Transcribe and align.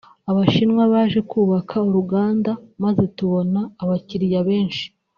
Abashinwa 0.29 0.83
baje 0.93 1.19
kubaka 1.31 1.75
uruganda 1.89 2.51
maze 2.83 3.03
tubona 3.17 3.59
abakiliya 3.83 4.41
benshi 4.49 4.85